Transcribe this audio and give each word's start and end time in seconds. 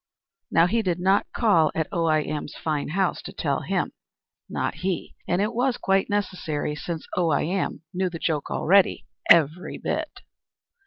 Now 0.49 0.65
he 0.65 0.81
did 0.81 0.99
not 0.99 1.31
call 1.31 1.71
at 1.75 1.85
Oh 1.91 2.05
I 2.05 2.23
Am's 2.23 2.55
fine 2.55 2.87
house 2.87 3.21
to 3.21 3.31
tell 3.31 3.61
him, 3.61 3.91
not 4.49 4.77
he! 4.77 5.13
And 5.27 5.43
it 5.43 5.53
was 5.53 5.77
quite 5.77 6.07
unnecessary, 6.09 6.73
since 6.73 7.05
Oh 7.15 7.29
I 7.29 7.43
Am 7.43 7.83
knew 7.93 8.09
the 8.09 8.17
joke 8.17 8.49
already, 8.49 9.05
every 9.29 9.77
bit. 9.77 10.21